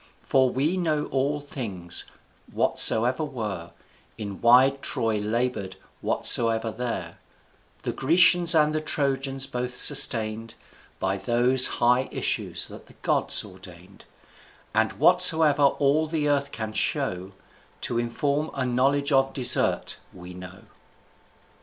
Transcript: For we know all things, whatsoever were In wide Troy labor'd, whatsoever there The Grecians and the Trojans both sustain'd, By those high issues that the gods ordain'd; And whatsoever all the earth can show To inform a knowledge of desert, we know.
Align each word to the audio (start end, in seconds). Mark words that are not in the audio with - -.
For 0.23 0.49
we 0.49 0.77
know 0.77 1.05
all 1.11 1.39
things, 1.39 2.05
whatsoever 2.51 3.23
were 3.23 3.69
In 4.17 4.41
wide 4.41 4.81
Troy 4.81 5.19
labor'd, 5.19 5.75
whatsoever 6.01 6.71
there 6.71 7.19
The 7.83 7.91
Grecians 7.93 8.55
and 8.55 8.73
the 8.73 8.81
Trojans 8.81 9.45
both 9.45 9.77
sustain'd, 9.77 10.55
By 10.99 11.17
those 11.17 11.67
high 11.77 12.09
issues 12.11 12.65
that 12.69 12.87
the 12.87 12.95
gods 13.03 13.45
ordain'd; 13.45 14.05
And 14.73 14.93
whatsoever 14.93 15.65
all 15.65 16.07
the 16.07 16.27
earth 16.27 16.51
can 16.51 16.73
show 16.73 17.33
To 17.81 17.99
inform 17.99 18.49
a 18.55 18.65
knowledge 18.65 19.11
of 19.11 19.35
desert, 19.35 19.97
we 20.11 20.33
know. 20.33 20.61